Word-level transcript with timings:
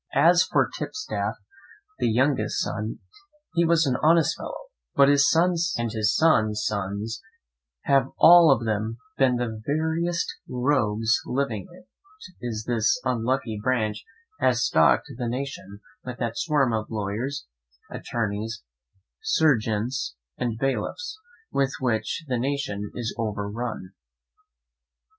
As 0.17 0.43
for 0.43 0.67
Tipstaff, 0.79 1.35
the 1.99 2.09
youngest 2.11 2.59
son, 2.63 3.01
he 3.53 3.63
was 3.63 3.85
an 3.85 3.97
honest 4.01 4.35
fellow; 4.35 4.71
but 4.95 5.09
his 5.09 5.29
sons, 5.29 5.75
and 5.77 5.91
his 5.91 6.15
sons' 6.15 6.63
sons, 6.65 7.21
have 7.83 8.07
all 8.17 8.51
of 8.51 8.65
them 8.65 8.97
been 9.19 9.35
the 9.35 9.61
veriest 9.63 10.25
rogues 10.49 11.19
living; 11.23 11.67
it 11.71 11.87
is 12.41 12.65
this 12.67 12.99
unlucky 13.03 13.59
branch 13.61 14.03
has 14.39 14.63
stocked 14.65 15.05
the 15.15 15.27
nation 15.27 15.81
with 16.03 16.17
that 16.17 16.35
swarm 16.35 16.73
of 16.73 16.89
lawyers, 16.89 17.45
attorneys, 17.91 18.63
serjeants, 19.21 20.15
and 20.35 20.57
bailiffs, 20.57 21.19
with 21.51 21.73
which 21.79 22.23
the 22.27 22.39
nation 22.39 22.89
is 22.95 23.13
overrun. 23.19 23.91